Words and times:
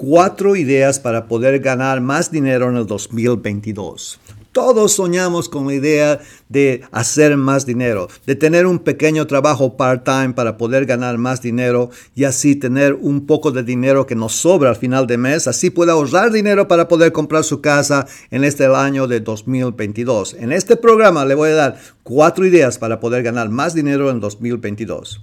cuatro 0.00 0.56
ideas 0.56 0.98
para 0.98 1.26
poder 1.28 1.58
ganar 1.58 2.00
más 2.00 2.30
dinero 2.30 2.70
en 2.70 2.76
el 2.78 2.86
2022. 2.86 4.18
Todos 4.50 4.94
soñamos 4.94 5.50
con 5.50 5.66
la 5.66 5.74
idea 5.74 6.20
de 6.48 6.80
hacer 6.90 7.36
más 7.36 7.66
dinero, 7.66 8.08
de 8.24 8.34
tener 8.34 8.64
un 8.64 8.78
pequeño 8.78 9.26
trabajo 9.26 9.76
part-time 9.76 10.32
para 10.32 10.56
poder 10.56 10.86
ganar 10.86 11.18
más 11.18 11.42
dinero 11.42 11.90
y 12.14 12.24
así 12.24 12.56
tener 12.56 12.94
un 12.94 13.26
poco 13.26 13.52
de 13.52 13.62
dinero 13.62 14.06
que 14.06 14.14
nos 14.14 14.32
sobra 14.32 14.70
al 14.70 14.76
final 14.76 15.06
de 15.06 15.18
mes, 15.18 15.46
así 15.46 15.68
puede 15.68 15.92
ahorrar 15.92 16.32
dinero 16.32 16.66
para 16.66 16.88
poder 16.88 17.12
comprar 17.12 17.44
su 17.44 17.60
casa 17.60 18.06
en 18.30 18.42
este 18.44 18.64
año 18.64 19.06
de 19.06 19.20
2022. 19.20 20.32
En 20.40 20.50
este 20.50 20.76
programa 20.76 21.26
le 21.26 21.34
voy 21.34 21.50
a 21.50 21.56
dar 21.56 21.80
cuatro 22.04 22.46
ideas 22.46 22.78
para 22.78 23.00
poder 23.00 23.22
ganar 23.22 23.50
más 23.50 23.74
dinero 23.74 24.10
en 24.10 24.18
2022. 24.18 25.20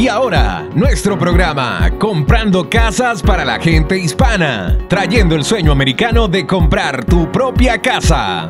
Y 0.00 0.08
ahora, 0.08 0.66
nuestro 0.74 1.16
programa, 1.18 1.90
Comprando 1.98 2.70
Casas 2.70 3.22
para 3.22 3.44
la 3.44 3.60
gente 3.60 3.98
hispana, 3.98 4.78
trayendo 4.88 5.36
el 5.36 5.44
sueño 5.44 5.72
americano 5.72 6.26
de 6.26 6.46
comprar 6.46 7.04
tu 7.04 7.30
propia 7.30 7.82
casa. 7.82 8.48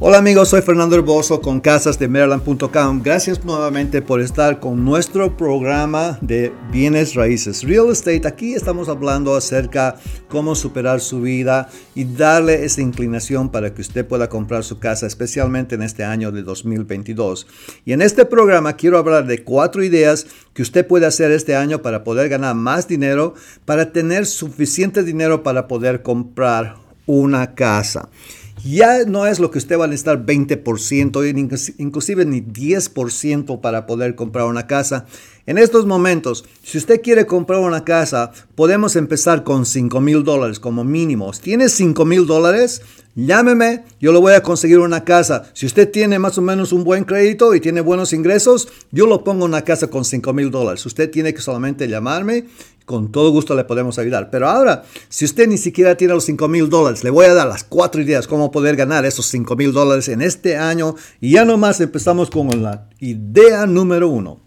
Hola 0.03 0.17
amigos, 0.17 0.49
soy 0.49 0.63
Fernando 0.63 0.95
Herboso 0.95 1.41
con 1.41 1.59
casasdemaryland.com. 1.59 3.03
Gracias 3.03 3.45
nuevamente 3.45 4.01
por 4.01 4.19
estar 4.19 4.59
con 4.59 4.83
nuestro 4.83 5.37
programa 5.37 6.17
de 6.21 6.51
bienes 6.71 7.13
raíces, 7.13 7.61
real 7.61 7.91
estate. 7.91 8.27
Aquí 8.27 8.55
estamos 8.55 8.89
hablando 8.89 9.35
acerca 9.35 9.97
cómo 10.27 10.55
superar 10.55 11.01
su 11.01 11.21
vida 11.21 11.69
y 11.93 12.05
darle 12.05 12.65
esa 12.65 12.81
inclinación 12.81 13.49
para 13.49 13.75
que 13.75 13.81
usted 13.81 14.03
pueda 14.03 14.27
comprar 14.27 14.63
su 14.63 14.79
casa, 14.79 15.05
especialmente 15.05 15.75
en 15.75 15.83
este 15.83 16.03
año 16.03 16.31
de 16.31 16.41
2022. 16.41 17.45
Y 17.85 17.93
en 17.93 18.01
este 18.01 18.25
programa 18.25 18.73
quiero 18.77 18.97
hablar 18.97 19.27
de 19.27 19.43
cuatro 19.43 19.83
ideas 19.83 20.25
que 20.55 20.63
usted 20.63 20.87
puede 20.87 21.05
hacer 21.05 21.29
este 21.29 21.55
año 21.55 21.83
para 21.83 22.03
poder 22.03 22.27
ganar 22.27 22.55
más 22.55 22.87
dinero, 22.87 23.35
para 23.65 23.91
tener 23.91 24.25
suficiente 24.25 25.03
dinero 25.03 25.43
para 25.43 25.67
poder 25.67 26.01
comprar 26.01 26.77
una 27.05 27.53
casa 27.53 28.09
ya 28.63 29.05
no 29.05 29.25
es 29.25 29.39
lo 29.39 29.51
que 29.51 29.57
usted 29.57 29.79
va 29.79 29.85
a 29.85 29.87
necesitar 29.87 30.25
20%, 30.25 31.75
inclusive 31.77 32.25
ni 32.25 32.41
10% 32.41 33.61
para 33.61 33.85
poder 33.85 34.15
comprar 34.15 34.45
una 34.45 34.67
casa. 34.67 35.05
En 35.45 35.57
estos 35.57 35.85
momentos, 35.85 36.45
si 36.63 36.77
usted 36.77 37.01
quiere 37.01 37.25
comprar 37.25 37.59
una 37.59 37.83
casa, 37.83 38.31
podemos 38.55 38.95
empezar 38.95 39.43
con 39.43 39.65
5 39.65 39.99
mil 39.99 40.23
dólares 40.23 40.59
como 40.59 40.83
mínimo. 40.83 41.31
¿Tiene 41.31 41.67
5 41.67 42.05
mil 42.05 42.25
dólares? 42.25 42.81
Llámeme, 43.15 43.83
yo 43.99 44.13
le 44.13 44.19
voy 44.19 44.33
a 44.33 44.43
conseguir 44.43 44.79
una 44.79 45.03
casa. 45.03 45.51
Si 45.53 45.65
usted 45.65 45.89
tiene 45.89 46.19
más 46.19 46.37
o 46.37 46.41
menos 46.41 46.71
un 46.71 46.83
buen 46.83 47.03
crédito 47.03 47.53
y 47.53 47.59
tiene 47.59 47.81
buenos 47.81 48.13
ingresos, 48.13 48.69
yo 48.91 49.07
lo 49.07 49.23
pongo 49.23 49.43
una 49.43 49.63
casa 49.63 49.87
con 49.87 50.05
5 50.05 50.31
mil 50.33 50.51
dólares. 50.51 50.85
Usted 50.85 51.09
tiene 51.09 51.33
que 51.33 51.41
solamente 51.41 51.87
llamarme 51.87 52.45
con 52.91 53.11
todo 53.11 53.31
gusto 53.31 53.55
le 53.55 53.63
podemos 53.63 53.97
ayudar. 53.97 54.29
Pero 54.29 54.47
ahora, 54.47 54.83
si 55.09 55.25
usted 55.25 55.47
ni 55.47 55.57
siquiera 55.57 55.95
tiene 55.95 56.13
los 56.13 56.25
5 56.25 56.47
mil 56.47 56.69
dólares, 56.69 57.03
le 57.03 57.09
voy 57.09 57.25
a 57.25 57.33
dar 57.33 57.47
las 57.47 57.63
cuatro 57.63 58.01
ideas 58.01 58.27
cómo 58.27 58.51
poder 58.51 58.75
ganar 58.75 59.05
esos 59.05 59.25
5 59.27 59.55
mil 59.55 59.71
dólares 59.71 60.09
en 60.09 60.21
este 60.21 60.57
año. 60.57 60.95
Y 61.19 61.31
ya 61.31 61.45
nomás 61.45 61.81
empezamos 61.81 62.29
con 62.29 62.61
la 62.61 62.89
idea 62.99 63.65
número 63.65 64.09
uno. 64.09 64.39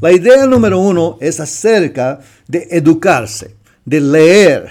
La 0.00 0.12
idea 0.12 0.46
número 0.46 0.78
uno 0.78 1.18
es 1.20 1.40
acerca 1.40 2.20
de 2.48 2.68
educarse, 2.70 3.56
de 3.84 4.00
leer, 4.00 4.70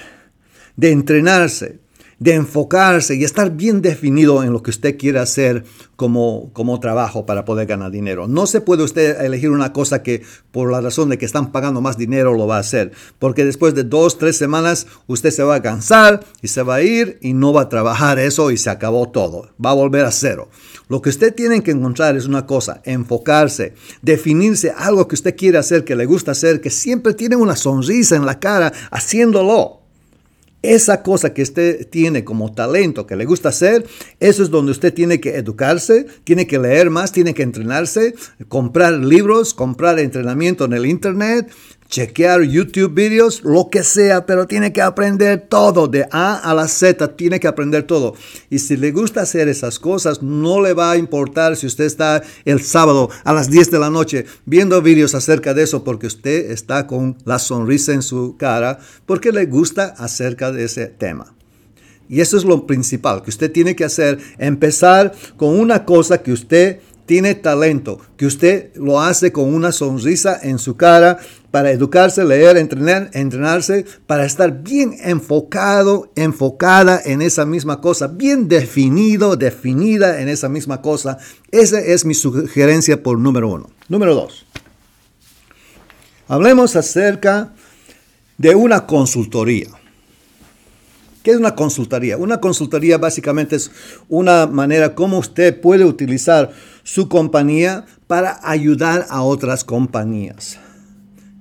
de 0.76 0.92
entrenarse, 0.92 1.81
de 2.22 2.36
enfocarse 2.36 3.16
y 3.16 3.24
estar 3.24 3.50
bien 3.50 3.82
definido 3.82 4.44
en 4.44 4.54
lo 4.54 4.62
que 4.62 4.70
usted 4.70 4.96
quiere 4.96 5.18
hacer 5.18 5.64
como, 5.96 6.52
como 6.54 6.80
trabajo 6.80 7.26
para 7.26 7.46
poder 7.46 7.66
ganar 7.66 7.90
dinero. 7.90 8.28
No 8.28 8.46
se 8.46 8.62
puede 8.62 8.84
usted 8.84 9.20
elegir 9.22 9.50
una 9.50 9.74
cosa 9.74 10.04
que 10.04 10.22
por 10.52 10.72
la 10.72 10.82
razón 10.82 11.10
de 11.10 11.18
que 11.18 11.26
están 11.26 11.52
pagando 11.52 11.82
más 11.82 11.98
dinero 11.98 12.36
lo 12.36 12.46
va 12.46 12.58
a 12.58 12.60
hacer, 12.60 12.92
porque 13.18 13.44
después 13.44 13.74
de 13.74 13.86
dos, 13.86 14.20
tres 14.20 14.38
semanas 14.38 14.86
usted 15.08 15.32
se 15.32 15.42
va 15.42 15.56
a 15.56 15.62
cansar 15.64 16.24
y 16.44 16.50
se 16.50 16.62
va 16.62 16.76
a 16.76 16.84
ir 16.84 17.18
y 17.22 17.34
no 17.34 17.54
va 17.54 17.64
a 17.64 17.70
trabajar 17.70 18.20
eso 18.20 18.52
y 18.52 18.58
se 18.58 18.70
acabó 18.70 19.10
todo. 19.10 19.50
Va 19.64 19.72
a 19.72 19.76
volver 19.76 20.06
a 20.06 20.12
cero. 20.12 20.48
Lo 20.90 21.02
que 21.02 21.10
usted 21.10 21.34
tiene 21.34 21.64
que 21.64 21.72
encontrar 21.72 22.16
es 22.18 22.28
una 22.28 22.46
cosa, 22.46 22.84
enfocarse, 22.86 23.74
definirse 24.04 24.72
algo 24.78 25.08
que 25.08 25.16
usted 25.16 25.36
quiere 25.36 25.58
hacer, 25.58 25.84
que 25.84 25.96
le 25.96 26.06
gusta 26.06 26.34
hacer, 26.34 26.62
que 26.62 26.70
siempre 26.70 27.16
tiene 27.16 27.36
una 27.36 27.56
sonrisa 27.56 28.16
en 28.16 28.28
la 28.28 28.40
cara 28.40 28.72
haciéndolo 28.92 29.81
esa 30.62 31.02
cosa 31.02 31.34
que 31.34 31.42
usted 31.42 31.88
tiene 31.90 32.24
como 32.24 32.54
talento, 32.54 33.08
que 33.08 33.16
le 33.16 33.26
gusta 33.26 33.50
hacer, 33.50 33.86
eso 34.20 34.44
es 34.44 34.50
donde 34.50 34.72
usted 34.72 34.94
tiene 34.94 35.20
que 35.20 35.36
educarse, 35.36 36.06
tiene 36.24 36.48
que 36.48 36.60
leer 36.60 36.90
más, 36.90 37.12
tiene 37.12 37.34
que 37.34 37.44
entrenarse, 37.44 38.14
comprar 38.48 38.94
libros, 38.94 39.54
comprar 39.54 40.00
entrenamiento 40.00 40.66
en 40.66 40.74
el 40.74 40.86
Internet, 40.86 41.52
chequear 41.92 42.44
YouTube 42.44 42.94
videos, 42.94 43.44
lo 43.44 43.70
que 43.70 43.84
sea, 43.84 44.26
pero 44.26 44.48
tiene 44.48 44.72
que 44.72 44.82
aprender 44.82 45.46
todo, 45.48 45.88
de 45.88 46.08
A 46.10 46.38
a 46.38 46.54
la 46.56 46.68
Z, 46.68 47.16
tiene 47.16 47.40
que 47.40 47.50
aprender 47.50 47.84
todo. 47.84 48.16
Y 48.50 48.60
si 48.60 48.78
le 48.78 48.92
gusta 48.92 49.22
hacer 49.22 49.50
esas 49.50 49.78
cosas, 49.78 50.24
no 50.24 50.62
le 50.62 50.74
va 50.74 50.92
a 50.92 50.98
importar 50.98 51.58
si 51.58 51.68
usted 51.68 51.84
está 51.84 52.24
el 52.46 52.64
sábado 52.64 53.10
a 53.26 53.34
las 53.34 53.52
10 53.52 53.72
de 53.72 53.80
la 53.80 53.90
noche 53.90 54.26
viendo 54.46 54.82
videos 54.82 55.14
acerca 55.14 55.54
de 55.54 55.64
eso, 55.64 55.84
porque 55.84 56.08
usted 56.08 56.50
está 56.50 56.88
con 56.88 57.18
la 57.26 57.40
sonrisa 57.40 57.92
en 57.92 58.02
su 58.02 58.38
cara, 58.38 58.80
porque 59.06 59.34
le 59.34 59.46
gusta 59.46 59.94
acerca 59.98 60.52
de 60.52 60.64
ese 60.64 60.88
tema. 60.88 61.36
Y 62.08 62.22
eso 62.22 62.38
es 62.38 62.46
lo 62.46 62.66
principal 62.66 63.22
que 63.22 63.30
usted 63.30 63.52
tiene 63.52 63.76
que 63.76 63.84
hacer, 63.84 64.18
empezar 64.38 65.14
con 65.36 65.60
una 65.60 65.86
cosa 65.86 66.22
que 66.22 66.32
usted 66.32 66.80
tiene 67.06 67.36
talento, 67.36 68.00
que 68.16 68.26
usted 68.26 68.74
lo 68.76 69.02
hace 69.02 69.34
con 69.34 69.54
una 69.54 69.74
sonrisa 69.74 70.40
en 70.42 70.60
su 70.60 70.78
cara 70.78 71.20
para 71.52 71.72
educarse, 71.72 72.24
leer, 72.24 72.58
entrenar, 72.58 73.10
entrenarse, 73.14 73.86
para 74.08 74.26
estar 74.26 74.64
bien 74.64 74.96
enfocado, 75.04 76.10
enfocada 76.16 77.02
en 77.04 77.22
esa 77.22 77.46
misma 77.46 77.82
cosa, 77.82 78.08
bien 78.08 78.48
definido, 78.48 79.36
definida 79.36 80.22
en 80.22 80.30
esa 80.30 80.48
misma 80.48 80.82
cosa. 80.82 81.18
Esa 81.52 81.80
es 81.80 82.06
mi 82.06 82.14
sugerencia 82.14 83.04
por 83.04 83.20
número 83.20 83.50
uno. 83.50 83.70
Número 83.90 84.16
dos. 84.16 84.46
Hablemos 86.30 86.78
acerca 86.78 87.52
de 88.38 88.56
una 88.56 88.88
consultoría. 88.88 89.68
¿Qué 91.24 91.32
es 91.32 91.38
una 91.38 91.54
consultoría? 91.54 92.18
Una 92.18 92.40
consultoría 92.40 92.98
básicamente 92.98 93.58
es 93.58 93.70
una 94.10 94.48
manera 94.48 94.96
como 94.96 95.20
usted 95.20 95.60
puede 95.60 95.86
utilizar 95.86 96.52
su 96.84 97.10
compañía 97.10 97.86
para 98.08 98.40
ayudar 98.42 99.06
a 99.10 99.22
otras 99.22 99.64
compañías. 99.64 100.58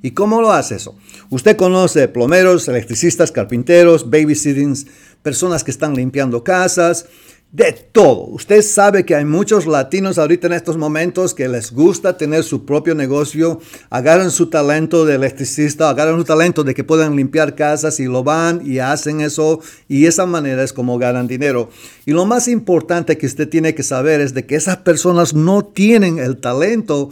¿Y 0.02 0.12
cómo 0.12 0.40
lo 0.40 0.52
hace 0.52 0.76
eso? 0.76 0.96
Usted 1.28 1.56
conoce 1.56 2.08
plomeros, 2.08 2.68
electricistas, 2.68 3.32
carpinteros, 3.32 4.08
babysitting, 4.08 4.74
personas 5.22 5.62
que 5.62 5.70
están 5.70 5.94
limpiando 5.94 6.42
casas, 6.42 7.06
de 7.52 7.72
todo. 7.72 8.26
Usted 8.26 8.62
sabe 8.62 9.04
que 9.04 9.16
hay 9.16 9.24
muchos 9.24 9.66
latinos 9.66 10.18
ahorita 10.18 10.46
en 10.46 10.52
estos 10.52 10.76
momentos 10.76 11.34
que 11.34 11.48
les 11.48 11.72
gusta 11.72 12.16
tener 12.16 12.44
su 12.44 12.64
propio 12.64 12.94
negocio, 12.94 13.60
agarran 13.90 14.30
su 14.30 14.48
talento 14.50 15.04
de 15.04 15.16
electricista, 15.16 15.90
agarran 15.90 16.18
su 16.18 16.24
talento 16.24 16.62
de 16.62 16.74
que 16.74 16.84
puedan 16.84 17.16
limpiar 17.16 17.56
casas 17.56 17.98
y 17.98 18.04
lo 18.04 18.22
van 18.22 18.62
y 18.64 18.78
hacen 18.78 19.20
eso 19.20 19.60
y 19.88 20.06
esa 20.06 20.26
manera 20.26 20.62
es 20.62 20.72
como 20.72 20.96
ganan 20.98 21.26
dinero. 21.26 21.70
Y 22.06 22.12
lo 22.12 22.24
más 22.24 22.46
importante 22.46 23.18
que 23.18 23.26
usted 23.26 23.48
tiene 23.48 23.74
que 23.74 23.82
saber 23.82 24.20
es 24.20 24.32
de 24.32 24.46
que 24.46 24.54
esas 24.54 24.78
personas 24.78 25.34
no 25.34 25.64
tienen 25.64 26.20
el 26.20 26.36
talento 26.36 27.10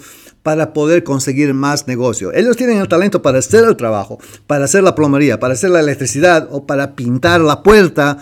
para 0.49 0.73
poder 0.73 1.05
conseguir 1.05 1.53
más 1.53 1.87
negocio. 1.87 2.33
Ellos 2.33 2.57
tienen 2.57 2.79
el 2.79 2.89
talento 2.89 3.21
para 3.21 3.41
hacer 3.41 3.67
el 3.67 3.77
trabajo, 3.77 4.19
para 4.47 4.65
hacer 4.65 4.83
la 4.83 4.95
plomería, 4.95 5.39
para 5.39 5.53
hacer 5.53 5.69
la 5.69 5.81
electricidad 5.81 6.49
o 6.51 6.65
para 6.65 6.97
pintar 6.97 7.43
la 7.43 7.63
puerta 7.63 8.17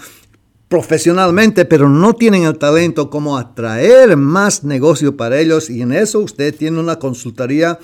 profesionalmente, 0.67 1.67
pero 1.67 1.89
no 1.89 2.15
tienen 2.15 2.43
el 2.43 2.59
talento 2.59 3.11
como 3.11 3.39
atraer 3.39 4.17
más 4.17 4.65
negocio 4.65 5.17
para 5.17 5.39
ellos 5.39 5.71
y 5.71 5.83
en 5.83 5.93
eso 5.93 6.19
usted 6.19 6.53
tiene 6.53 6.81
una 6.81 6.99
consultoría 6.99 7.79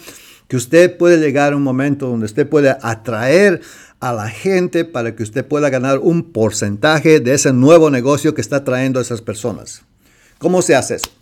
que 0.48 0.56
usted 0.56 0.96
puede 0.96 1.18
llegar 1.18 1.52
a 1.52 1.56
un 1.56 1.62
momento 1.62 2.08
donde 2.08 2.26
usted 2.26 2.48
puede 2.48 2.76
atraer 2.82 3.60
a 4.00 4.12
la 4.12 4.28
gente 4.28 4.84
para 4.84 5.14
que 5.14 5.22
usted 5.22 5.46
pueda 5.46 5.70
ganar 5.70 6.00
un 6.00 6.32
porcentaje 6.32 7.20
de 7.20 7.34
ese 7.34 7.52
nuevo 7.52 7.90
negocio 7.90 8.34
que 8.34 8.40
está 8.40 8.64
trayendo 8.64 8.98
a 8.98 9.02
esas 9.02 9.22
personas. 9.22 9.82
¿Cómo 10.38 10.62
se 10.62 10.74
hace 10.74 10.96
eso? 10.96 11.21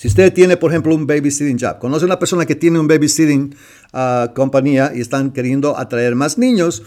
Si 0.00 0.08
usted 0.08 0.32
tiene, 0.32 0.56
por 0.56 0.70
ejemplo, 0.70 0.94
un 0.94 1.06
babysitting 1.06 1.58
job, 1.58 1.78
conoce 1.78 2.04
a 2.04 2.06
una 2.06 2.18
persona 2.18 2.46
que 2.46 2.54
tiene 2.54 2.78
un 2.78 2.88
babysitting 2.88 3.54
uh, 3.92 4.32
compañía 4.32 4.92
y 4.94 5.02
están 5.02 5.30
queriendo 5.30 5.76
atraer 5.76 6.14
más 6.14 6.38
niños, 6.38 6.82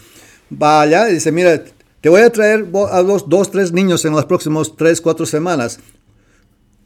vaya 0.50 1.08
y 1.08 1.14
dice, 1.14 1.30
mira, 1.30 1.62
te 2.00 2.08
voy 2.08 2.22
a 2.22 2.30
traer 2.30 2.66
a 2.90 3.02
los 3.02 3.28
dos, 3.28 3.52
tres 3.52 3.70
niños 3.70 4.04
en 4.04 4.16
las 4.16 4.24
próximas 4.24 4.74
tres, 4.76 5.00
cuatro 5.00 5.26
semanas. 5.26 5.78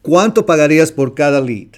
¿Cuánto 0.03 0.45
pagarías 0.45 0.91
por 0.91 1.15
cada 1.15 1.41
lead? 1.41 1.69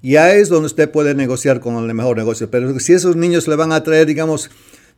Y 0.00 0.16
ahí 0.16 0.40
es 0.40 0.48
donde 0.48 0.64
usted 0.64 0.90
puede 0.90 1.14
negociar 1.14 1.60
con 1.60 1.76
el 1.76 1.92
mejor 1.92 2.16
negocio. 2.16 2.50
Pero 2.50 2.80
si 2.80 2.94
esos 2.94 3.16
niños 3.16 3.46
le 3.48 3.56
van 3.56 3.72
a 3.72 3.82
traer, 3.82 4.06
digamos, 4.06 4.50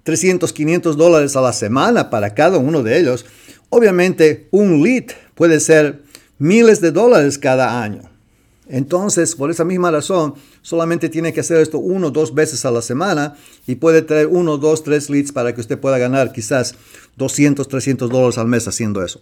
300, 0.05 0.53
500 0.53 0.97
dólares 0.97 1.35
a 1.35 1.41
la 1.41 1.53
semana 1.53 2.09
para 2.09 2.35
cada 2.35 2.59
uno 2.59 2.85
de 2.85 3.01
ellos, 3.01 3.27
obviamente 3.69 4.47
un 4.53 4.85
lead 4.85 5.07
puede 5.35 5.59
ser 5.59 6.03
miles 6.39 6.81
de 6.81 6.93
dólares 6.93 7.37
cada 7.37 7.83
año. 7.83 8.16
Entonces, 8.69 9.35
por 9.37 9.51
esa 9.51 9.65
misma 9.65 9.91
razón, 9.91 10.35
solamente 10.63 11.09
tiene 11.09 11.33
que 11.33 11.41
hacer 11.41 11.59
esto 11.59 11.79
uno 11.79 12.09
o 12.09 12.11
dos 12.11 12.35
veces 12.35 12.65
a 12.65 12.71
la 12.71 12.83
semana 12.83 13.37
y 13.67 13.77
puede 13.77 14.03
traer 14.03 14.27
uno, 14.27 14.59
dos, 14.59 14.83
tres 14.83 15.09
leads 15.09 15.33
para 15.33 15.55
que 15.55 15.61
usted 15.61 15.79
pueda 15.79 15.99
ganar 15.99 16.33
quizás 16.33 16.75
200, 17.17 17.69
300 17.69 18.11
dólares 18.11 18.39
al 18.39 18.49
mes 18.49 18.67
haciendo 18.67 19.05
eso. 19.05 19.21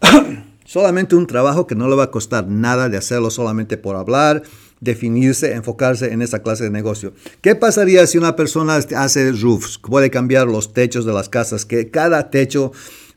solamente 0.64 1.14
un 1.14 1.26
trabajo 1.26 1.66
que 1.66 1.74
no 1.74 1.88
le 1.88 1.96
va 1.96 2.04
a 2.04 2.10
costar 2.10 2.48
nada 2.48 2.88
de 2.88 2.96
hacerlo 2.96 3.30
solamente 3.30 3.76
por 3.76 3.96
hablar, 3.96 4.42
definirse, 4.80 5.52
enfocarse 5.52 6.12
en 6.12 6.22
esa 6.22 6.42
clase 6.42 6.64
de 6.64 6.70
negocio. 6.70 7.12
¿Qué 7.40 7.54
pasaría 7.54 8.06
si 8.06 8.18
una 8.18 8.36
persona 8.36 8.76
hace 8.76 9.32
roofs? 9.32 9.78
Puede 9.78 10.10
cambiar 10.10 10.46
los 10.46 10.72
techos 10.72 11.04
de 11.04 11.12
las 11.12 11.28
casas, 11.28 11.64
que 11.64 11.90
cada 11.90 12.30
techo, 12.30 12.72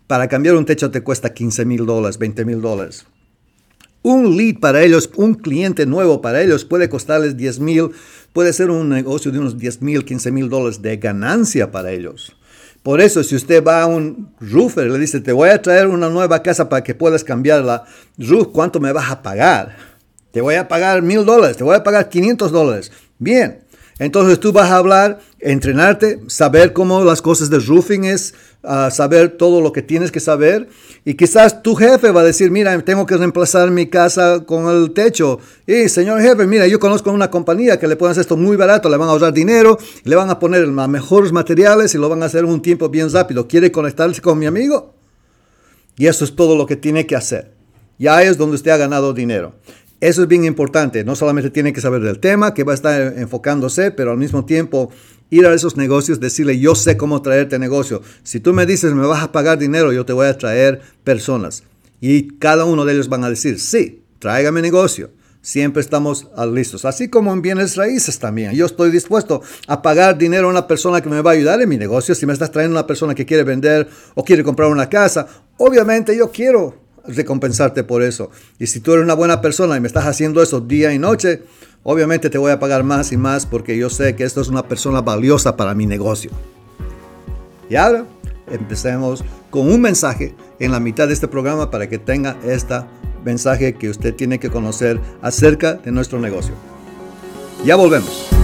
para 0.07 0.27
cambiar 0.27 0.55
un 0.55 0.65
techo 0.65 0.91
te 0.91 1.01
cuesta 1.01 1.33
15 1.33 1.65
mil 1.65 1.85
dólares, 1.85 2.17
20 2.17 2.45
mil 2.45 2.61
dólares. 2.61 3.05
Un 4.07 4.38
lead 4.38 4.62
para 4.62 4.83
ellos, 4.83 5.09
un 5.18 5.33
cliente 5.33 5.86
nuevo 5.86 6.21
para 6.21 6.42
ellos 6.42 6.63
puede 6.63 6.88
costarles 6.88 7.36
10 7.36 7.59
mil, 7.59 7.89
puede 8.31 8.54
ser 8.54 8.69
un 8.71 8.88
negocio 8.88 9.33
de 9.33 9.39
unos 9.39 9.57
10 9.57 9.81
mil, 9.81 10.06
15 10.06 10.31
mil 10.31 10.48
dólares 10.48 10.81
de 10.81 10.95
ganancia 10.95 11.71
para 11.71 11.92
ellos. 11.92 12.33
Por 12.83 13.01
eso, 13.01 13.21
si 13.21 13.36
usted 13.36 13.62
va 13.62 13.81
a 13.81 13.86
un 13.86 14.33
roofer 14.39 14.88
y 14.88 14.92
le 14.92 15.00
dice, 15.00 15.19
te 15.19 15.33
voy 15.33 15.50
a 15.50 15.62
traer 15.62 15.88
una 15.88 16.07
nueva 16.07 16.42
casa 16.42 16.69
para 16.69 16.86
que 16.86 16.95
puedas 16.95 17.25
cambiarla, 17.25 17.83
¿cuánto 18.54 18.80
me 18.80 18.94
vas 18.94 19.12
a 19.12 19.21
pagar? 19.21 19.75
Te 20.31 20.39
voy 20.39 20.56
a 20.56 20.69
pagar 20.69 21.01
mil 21.01 21.25
dólares, 21.25 21.57
te 21.57 21.65
voy 21.65 21.75
a 21.75 21.83
pagar 21.83 22.07
500 22.07 22.50
dólares. 22.50 22.94
Bien, 23.19 23.65
entonces 24.00 24.39
tú 24.39 24.54
vas 24.54 24.71
a 24.71 24.77
hablar, 24.77 25.19
entrenarte, 25.39 26.19
saber 26.27 26.73
cómo 26.73 27.03
las 27.03 27.21
cosas 27.21 27.49
de 27.49 27.59
roofing 27.59 28.05
es, 28.05 28.33
uh, 28.63 28.89
saber 28.91 29.37
todo 29.37 29.61
lo 29.61 29.71
que 29.71 29.81
tienes 29.81 30.11
que 30.11 30.19
saber. 30.19 30.67
Y 31.05 31.13
quizás 31.13 31.61
tu 31.61 31.75
jefe 31.75 32.11
va 32.11 32.21
a 32.21 32.23
decir, 32.23 32.51
mira, 32.51 32.79
tengo 32.81 33.05
que 33.05 33.15
reemplazar 33.15 33.71
mi 33.71 33.87
casa 33.87 34.43
con 34.45 34.67
el 34.67 34.91
techo. 34.91 35.39
Y 35.65 35.89
señor 35.89 36.21
jefe, 36.21 36.47
mira, 36.47 36.67
yo 36.67 36.79
conozco 36.79 37.11
una 37.11 37.29
compañía 37.29 37.79
que 37.79 37.87
le 37.87 37.95
pueden 37.95 38.11
hacer 38.11 38.21
esto 38.21 38.37
muy 38.37 38.57
barato, 38.57 38.89
le 38.89 38.97
van 38.97 39.09
a 39.09 39.11
ahorrar 39.11 39.33
dinero, 39.33 39.77
le 40.03 40.15
van 40.15 40.29
a 40.29 40.39
poner 40.39 40.67
los 40.67 40.89
mejores 40.89 41.31
materiales 41.31 41.93
y 41.93 41.97
lo 41.97 42.09
van 42.09 42.23
a 42.23 42.25
hacer 42.25 42.43
en 42.43 42.49
un 42.49 42.61
tiempo 42.61 42.89
bien 42.89 43.11
rápido. 43.11 43.47
¿Quiere 43.47 43.71
conectarse 43.71 44.21
con 44.21 44.39
mi 44.39 44.45
amigo? 44.47 44.93
Y 45.97 46.07
eso 46.07 46.25
es 46.25 46.35
todo 46.35 46.55
lo 46.55 46.65
que 46.65 46.75
tiene 46.75 47.05
que 47.07 47.15
hacer. 47.15 47.53
Ya 47.99 48.21
es 48.21 48.37
donde 48.37 48.55
usted 48.55 48.71
ha 48.71 48.77
ganado 48.77 49.13
dinero. 49.13 49.55
Eso 49.99 50.21
es 50.21 50.27
bien 50.27 50.45
importante. 50.45 51.03
No 51.03 51.15
solamente 51.15 51.49
tiene 51.49 51.73
que 51.73 51.81
saber 51.81 52.01
del 52.01 52.19
tema, 52.19 52.53
que 52.53 52.63
va 52.63 52.73
a 52.73 52.75
estar 52.75 53.17
enfocándose, 53.17 53.91
pero 53.91 54.11
al 54.11 54.17
mismo 54.17 54.45
tiempo 54.45 54.91
ir 55.29 55.45
a 55.45 55.53
esos 55.53 55.75
negocios, 55.75 56.19
decirle, 56.19 56.59
yo 56.59 56.75
sé 56.75 56.97
cómo 56.97 57.21
traerte 57.21 57.57
negocio. 57.57 58.01
Si 58.23 58.39
tú 58.39 58.53
me 58.53 58.65
dices, 58.65 58.94
me 58.94 59.07
vas 59.07 59.23
a 59.23 59.31
pagar 59.31 59.57
dinero, 59.57 59.91
yo 59.91 60.05
te 60.05 60.13
voy 60.13 60.27
a 60.27 60.38
traer 60.38 60.81
personas. 61.03 61.63
Y 61.99 62.38
cada 62.38 62.65
uno 62.65 62.85
de 62.85 62.94
ellos 62.94 63.09
van 63.09 63.23
a 63.23 63.29
decir, 63.29 63.59
sí, 63.59 64.03
tráigame 64.19 64.61
negocio. 64.61 65.09
Siempre 65.41 65.81
estamos 65.81 66.27
listos. 66.51 66.85
Así 66.85 67.09
como 67.09 67.33
en 67.33 67.41
bienes 67.41 67.75
raíces 67.75 68.19
también. 68.19 68.51
Yo 68.53 68.65
estoy 68.65 68.91
dispuesto 68.91 69.41
a 69.67 69.81
pagar 69.81 70.17
dinero 70.17 70.47
a 70.47 70.51
una 70.51 70.67
persona 70.67 71.01
que 71.01 71.09
me 71.09 71.21
va 71.21 71.31
a 71.31 71.33
ayudar 71.35 71.61
en 71.61 71.69
mi 71.69 71.77
negocio. 71.77 72.13
Si 72.13 72.25
me 72.25 72.33
estás 72.33 72.51
trayendo 72.51 72.77
una 72.77 72.85
persona 72.85 73.15
que 73.15 73.25
quiere 73.25 73.44
vender 73.44 73.88
o 74.13 74.23
quiere 74.23 74.44
comprar 74.44 74.69
una 74.69 74.89
casa, 74.89 75.25
obviamente 75.57 76.17
yo 76.17 76.31
quiero 76.31 76.86
recompensarte 77.07 77.83
por 77.83 78.04
eso. 78.04 78.30
Y 78.59 78.68
si 78.68 78.80
tú 78.80 78.94
eres 78.94 79.04
una 79.04 79.13
buena 79.13 79.42
persona 79.42 79.77
y 79.77 79.80
me 79.80 79.88
estás 79.88 80.06
haciendo 80.06 80.42
eso 80.42 80.62
día 80.62 80.94
y 80.94 81.00
noche, 81.00 81.44
obviamente 81.83 82.30
te 82.30 82.38
voy 82.38 82.51
a 82.51 82.59
pagar 82.59 82.83
más 82.83 83.12
y 83.12 83.18
más 83.18 83.45
porque 83.45 83.77
yo 83.77 83.89
sé 83.89 84.15
que 84.15 84.24
esto 84.24 84.42
es 84.42 84.50
una 84.50 84.68
persona 84.68 85.01
valiosa 85.01 85.56
para 85.56 85.74
mi 85.74 85.86
negocio. 85.86 86.31
Y 87.69 87.75
ahora 87.75 88.06
empecemos 88.51 89.24
con 89.50 89.69
un 89.71 89.81
mensaje 89.81 90.36
en 90.59 90.71
la 90.71 90.80
mitad 90.80 91.07
de 91.07 91.13
este 91.13 91.27
programa 91.27 91.69
para 91.69 91.89
que 91.89 91.98
tenga 91.98 92.38
este 92.45 92.75
mensaje 93.24 93.75
que 93.75 93.89
usted 93.89 94.13
tiene 94.15 94.39
que 94.39 94.50
conocer 94.50 95.00
acerca 95.21 95.74
de 95.74 95.92
nuestro 95.92 96.19
negocio. 96.19 96.54
Ya 97.65 97.75
volvemos. 97.75 98.36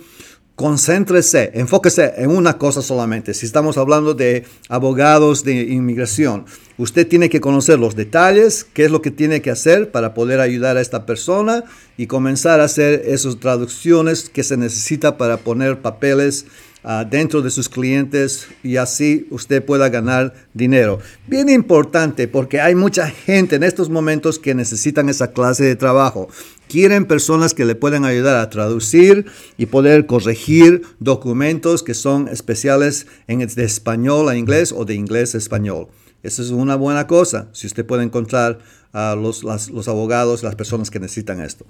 concéntrese, 0.59 1.53
enfóquese 1.55 2.15
en 2.17 2.31
una 2.31 2.59
cosa 2.59 2.83
solamente. 2.83 3.33
Si 3.33 3.47
estamos 3.47 3.79
hablando 3.79 4.15
de 4.15 4.45
abogados 4.69 5.45
de 5.45 5.53
inmigración, 5.55 6.47
usted 6.79 7.07
tiene 7.07 7.31
que 7.31 7.41
conocer 7.41 7.79
los 7.79 7.95
detalles, 7.95 8.67
qué 8.75 8.87
es 8.87 8.91
lo 8.91 9.01
que 9.01 9.13
tiene 9.13 9.41
que 9.41 9.53
hacer 9.53 9.93
para 9.93 10.15
poder 10.15 10.41
ayudar 10.41 10.77
a 10.77 10.81
esta 10.81 11.07
persona 11.07 11.63
y 11.97 12.09
comenzar 12.09 12.59
a 12.61 12.65
hacer 12.65 13.05
esas 13.07 13.39
traducciones 13.39 14.29
que 14.31 14.43
se 14.43 14.57
necesita 14.57 15.17
para 15.17 15.37
poner 15.37 15.81
papeles 15.81 16.47
Ah, 16.85 17.05
dentro 17.05 17.43
de 17.43 17.51
sus 17.51 17.69
clientes 17.69 18.47
y 18.63 18.77
así 18.77 19.27
usted 19.31 19.65
pueda 19.65 19.89
ganar 19.89 20.33
dinero. 20.55 21.01
Bien 21.27 21.49
importante 21.49 22.29
porque 22.29 22.61
hay 22.61 22.77
mucha 22.77 23.11
gente 23.11 23.57
en 23.57 23.65
estos 23.65 23.91
momentos 23.91 24.39
que 24.39 24.55
necesitan 24.55 25.09
esa 25.09 25.33
clase 25.33 25.65
de 25.65 25.75
trabajo. 25.75 26.29
Quieren 26.69 27.07
personas 27.07 27.55
que 27.55 27.65
le 27.65 27.75
puedan 27.75 28.05
ayudar 28.05 28.37
a 28.37 28.51
traducir 28.51 29.27
y 29.57 29.67
poder 29.67 30.07
corregir 30.07 30.83
documentos 31.01 31.83
que 31.83 31.95
son 31.95 32.29
especiales 32.29 33.07
en 33.27 33.39
de 33.39 33.65
español 33.65 34.29
a 34.29 34.37
inglés 34.37 34.73
o 34.73 34.85
de 34.85 34.95
inglés 34.95 35.35
a 35.35 35.39
español. 35.39 35.89
Esa 36.23 36.43
es 36.43 36.51
una 36.51 36.77
buena 36.77 37.07
cosa 37.07 37.49
si 37.53 37.67
usted 37.67 37.87
puede 37.87 38.03
encontrar 38.03 38.59
a 38.93 39.17
los, 39.17 39.43
los 39.43 39.89
abogados, 39.89 40.43
las 40.43 40.55
personas 40.57 40.91
que 40.91 41.01
necesitan 41.01 41.41
esto. 41.41 41.65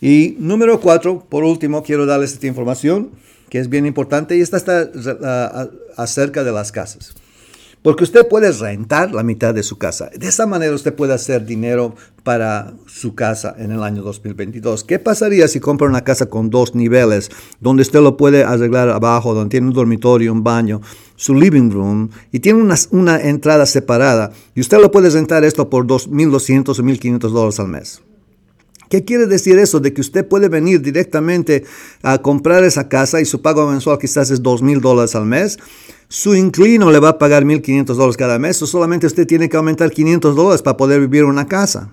Y 0.00 0.36
número 0.38 0.80
cuatro, 0.80 1.26
por 1.28 1.44
último, 1.44 1.82
quiero 1.82 2.06
darles 2.06 2.32
esta 2.32 2.46
información 2.46 3.10
que 3.48 3.58
es 3.58 3.68
bien 3.68 3.86
importante, 3.86 4.36
y 4.36 4.40
esta 4.40 4.56
está 4.56 4.90
acerca 5.96 6.44
de 6.44 6.52
las 6.52 6.70
casas. 6.72 7.14
Porque 7.82 8.04
usted 8.04 8.26
puede 8.26 8.50
rentar 8.50 9.12
la 9.12 9.22
mitad 9.22 9.54
de 9.54 9.62
su 9.62 9.78
casa. 9.78 10.10
De 10.16 10.26
esa 10.26 10.46
manera 10.46 10.74
usted 10.74 10.94
puede 10.94 11.14
hacer 11.14 11.46
dinero 11.46 11.94
para 12.24 12.74
su 12.86 13.14
casa 13.14 13.54
en 13.56 13.70
el 13.70 13.82
año 13.82 14.02
2022. 14.02 14.84
¿Qué 14.84 14.98
pasaría 14.98 15.46
si 15.48 15.60
compra 15.60 15.86
una 15.86 16.02
casa 16.02 16.26
con 16.26 16.50
dos 16.50 16.74
niveles, 16.74 17.30
donde 17.60 17.82
usted 17.82 18.00
lo 18.00 18.16
puede 18.16 18.44
arreglar 18.44 18.88
abajo, 18.88 19.32
donde 19.32 19.50
tiene 19.50 19.68
un 19.68 19.74
dormitorio, 19.74 20.32
un 20.32 20.42
baño, 20.42 20.80
su 21.16 21.34
living 21.34 21.70
room, 21.70 22.10
y 22.32 22.40
tiene 22.40 22.62
una, 22.90 23.20
entrada 23.20 23.64
separada, 23.64 24.32
y 24.54 24.60
usted 24.60 24.78
lo 24.78 24.90
puede 24.90 25.10
rentar 25.10 25.44
esto 25.44 25.70
por 25.70 25.86
2.200 25.86 26.68
o 26.68 26.82
1.500 26.82 27.18
dólares 27.30 27.60
al 27.60 27.68
mes? 27.68 28.02
¿Qué 28.88 29.04
quiere 29.04 29.26
decir 29.26 29.58
eso? 29.58 29.80
De 29.80 29.92
que 29.92 30.00
usted 30.00 30.26
puede 30.26 30.48
venir 30.48 30.80
directamente 30.80 31.64
a 32.02 32.18
comprar 32.18 32.64
esa 32.64 32.88
casa 32.88 33.20
y 33.20 33.26
su 33.26 33.42
pago 33.42 33.70
mensual 33.70 33.98
quizás 33.98 34.30
es 34.30 34.42
dos 34.42 34.62
mil 34.62 34.80
dólares 34.80 35.14
al 35.14 35.26
mes. 35.26 35.58
Su 36.08 36.34
inclino 36.34 36.90
le 36.90 37.00
va 37.00 37.10
a 37.10 37.18
pagar 37.18 37.44
1.500 37.44 37.84
dólares 37.84 38.16
cada 38.16 38.38
mes 38.38 38.62
o 38.62 38.66
solamente 38.66 39.06
usted 39.06 39.26
tiene 39.26 39.48
que 39.48 39.58
aumentar 39.58 39.90
500 39.90 40.34
dólares 40.34 40.62
para 40.62 40.76
poder 40.76 41.00
vivir 41.00 41.22
en 41.22 41.28
una 41.28 41.46
casa. 41.46 41.92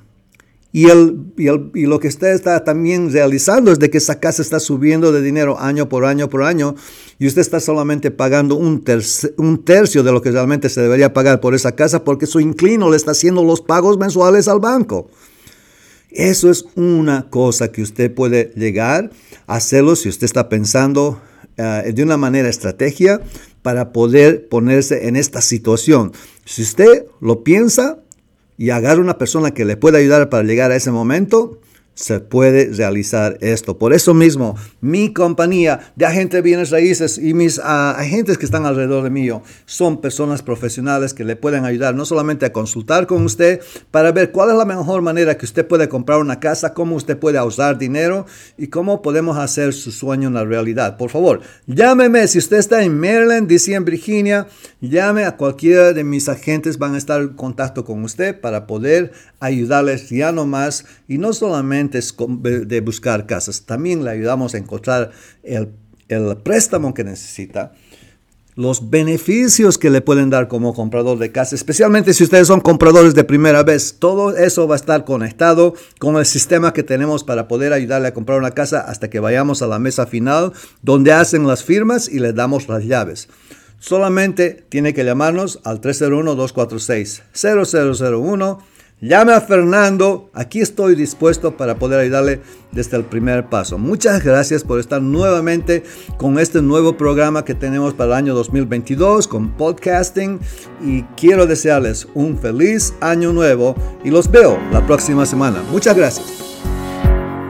Y, 0.71 0.89
el, 0.89 1.33
y, 1.37 1.85
lo 1.85 1.99
que 1.99 2.09
usted 2.09 2.33
está 2.33 2.63
también 2.65 3.11
realizando 3.11 3.71
es 3.71 3.79
de 3.79 3.89
que 3.89 3.97
esa 3.97 4.19
casa 4.19 4.41
está 4.41 4.59
subiendo 4.59 5.13
de 5.13 5.21
dinero 5.21 5.57
año 5.57 5.87
por 5.87 6.03
año 6.03 6.29
por 6.29 6.43
año 6.43 6.75
y 7.17 7.27
usted 7.27 7.39
está 7.39 7.61
solamente 7.61 8.11
pagando 8.11 8.55
un 8.55 8.83
tercio 8.83 10.03
de 10.03 10.11
lo 10.11 10.21
que 10.21 10.31
realmente 10.31 10.67
se 10.67 10.81
debería 10.81 11.13
pagar 11.13 11.39
por 11.39 11.55
esa 11.55 11.73
casa 11.73 12.03
porque 12.03 12.25
su 12.25 12.41
inclino 12.41 12.89
le 12.89 12.97
está 12.97 13.11
haciendo 13.11 13.41
los 13.43 13.61
pagos 13.61 13.97
mensuales 13.97 14.49
al 14.49 14.59
banco. 14.59 15.09
Eso 16.09 16.49
es 16.49 16.65
una 16.75 17.29
cosa 17.29 17.71
que 17.71 17.81
usted 17.81 18.13
puede 18.13 18.51
llegar 18.55 19.11
a 19.47 19.55
hacerlo 19.55 19.95
si 19.95 20.09
usted 20.09 20.25
está 20.25 20.49
pensando 20.49 21.21
eh, 21.57 21.91
de 21.93 22.03
una 22.03 22.17
manera 22.17 22.49
estrategia 22.49 23.21
para 23.61 23.91
poder 23.91 24.47
ponerse 24.47 25.07
en 25.07 25.15
esta 25.15 25.41
situación. 25.41 26.11
Si 26.45 26.61
usted 26.61 27.05
lo 27.21 27.43
piensa 27.43 27.99
y 28.57 28.69
agarra 28.69 29.01
una 29.01 29.17
persona 29.17 29.51
que 29.51 29.65
le 29.65 29.77
pueda 29.77 29.97
ayudar 29.97 30.29
para 30.29 30.43
llegar 30.43 30.71
a 30.71 30.75
ese 30.75 30.91
momento, 30.91 31.59
se 31.95 32.19
puede 32.19 32.71
realizar 32.73 33.37
esto. 33.41 33.77
Por 33.77 33.93
eso 33.93 34.13
mismo, 34.13 34.55
mi 34.81 35.13
compañía 35.13 35.93
de 35.95 36.05
agentes 36.05 36.37
de 36.37 36.41
bienes 36.41 36.69
raíces 36.69 37.17
y 37.17 37.33
mis 37.33 37.59
ah, 37.63 37.95
agentes 37.97 38.37
que 38.37 38.45
están 38.45 38.65
alrededor 38.65 39.03
de 39.03 39.09
mí 39.09 39.25
son 39.65 40.01
personas 40.01 40.43
profesionales 40.43 41.13
que 41.13 41.23
le 41.23 41.35
pueden 41.35 41.65
ayudar 41.65 41.95
no 41.95 42.05
solamente 42.05 42.45
a 42.45 42.53
consultar 42.53 43.07
con 43.07 43.23
usted 43.23 43.61
para 43.91 44.11
ver 44.11 44.31
cuál 44.31 44.51
es 44.51 44.55
la 44.55 44.65
mejor 44.65 45.01
manera 45.01 45.37
que 45.37 45.45
usted 45.45 45.65
puede 45.65 45.89
comprar 45.89 46.19
una 46.19 46.39
casa, 46.39 46.73
cómo 46.73 46.95
usted 46.95 47.17
puede 47.17 47.37
ahorrar 47.37 47.77
dinero 47.77 48.25
y 48.57 48.67
cómo 48.67 49.01
podemos 49.01 49.37
hacer 49.37 49.73
su 49.73 49.91
sueño 49.91 50.27
una 50.27 50.43
realidad. 50.43 50.97
Por 50.97 51.09
favor, 51.09 51.41
llámeme 51.65 52.27
si 52.27 52.37
usted 52.37 52.57
está 52.57 52.83
en 52.83 52.99
Maryland, 52.99 53.47
DC, 53.47 53.73
en 53.73 53.85
Virginia, 53.85 54.47
llame 54.81 55.23
a 55.23 55.37
cualquiera 55.37 55.93
de 55.93 56.03
mis 56.03 56.27
agentes, 56.29 56.77
van 56.77 56.95
a 56.95 56.97
estar 56.97 57.21
en 57.21 57.29
contacto 57.29 57.85
con 57.85 58.03
usted 58.03 58.39
para 58.39 58.67
poder 58.67 59.13
ayudarles 59.39 60.09
ya 60.09 60.31
no 60.31 60.45
más 60.45 60.85
y 61.07 61.17
no 61.17 61.33
solamente 61.85 61.99
es 61.99 62.15
de 62.67 62.81
buscar 62.81 63.25
casas, 63.25 63.61
también 63.65 64.03
le 64.03 64.11
ayudamos 64.11 64.53
a 64.55 64.57
encontrar 64.57 65.11
el, 65.43 65.69
el 66.07 66.37
préstamo 66.37 66.93
que 66.93 67.03
necesita, 67.03 67.73
los 68.55 68.89
beneficios 68.89 69.77
que 69.77 69.89
le 69.89 69.99
pueden 69.99 70.29
dar 70.29 70.47
como 70.47 70.73
comprador 70.73 71.19
de 71.19 71.33
casa, 71.33 71.55
especialmente 71.55 72.13
si 72.13 72.23
ustedes 72.23 72.47
son 72.47 72.61
compradores 72.61 73.13
de 73.13 73.25
primera 73.25 73.63
vez. 73.63 73.97
Todo 73.99 74.33
eso 74.35 74.65
va 74.65 74.75
a 74.75 74.77
estar 74.77 75.03
conectado 75.03 75.73
con 75.99 76.15
el 76.15 76.25
sistema 76.25 76.71
que 76.71 76.83
tenemos 76.83 77.25
para 77.25 77.49
poder 77.49 77.73
ayudarle 77.73 78.07
a 78.07 78.13
comprar 78.13 78.39
una 78.39 78.51
casa 78.51 78.79
hasta 78.79 79.09
que 79.09 79.19
vayamos 79.19 79.61
a 79.61 79.67
la 79.67 79.77
mesa 79.77 80.07
final 80.07 80.53
donde 80.81 81.11
hacen 81.11 81.45
las 81.45 81.65
firmas 81.65 82.07
y 82.07 82.19
le 82.19 82.31
damos 82.31 82.69
las 82.69 82.85
llaves. 82.85 83.27
Solamente 83.79 84.63
tiene 84.69 84.93
que 84.93 85.03
llamarnos 85.03 85.59
al 85.65 85.81
301-246-0001 85.81 88.74
Llame 89.01 89.33
a 89.33 89.41
Fernando, 89.41 90.29
aquí 90.33 90.61
estoy 90.61 90.95
dispuesto 90.95 91.57
para 91.57 91.75
poder 91.75 91.99
ayudarle 91.99 92.39
desde 92.71 92.95
el 92.95 93.03
primer 93.03 93.49
paso. 93.49 93.77
Muchas 93.77 94.23
gracias 94.23 94.63
por 94.63 94.79
estar 94.79 95.01
nuevamente 95.01 95.83
con 96.15 96.39
este 96.39 96.61
nuevo 96.61 96.95
programa 96.95 97.43
que 97.43 97.55
tenemos 97.55 97.93
para 97.93 98.11
el 98.11 98.13
año 98.13 98.33
2022 98.33 99.27
con 99.27 99.51
podcasting 99.51 100.39
y 100.81 101.01
quiero 101.17 101.45
desearles 101.45 102.07
un 102.13 102.37
feliz 102.37 102.93
año 103.01 103.33
nuevo 103.33 103.75
y 104.05 104.11
los 104.11 104.31
veo 104.31 104.57
la 104.71 104.87
próxima 104.87 105.25
semana. 105.25 105.61
Muchas 105.71 105.97
gracias. 105.97 106.25